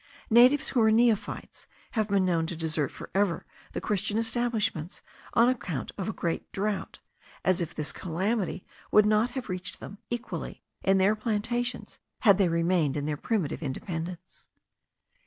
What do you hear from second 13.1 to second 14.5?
primitive independence.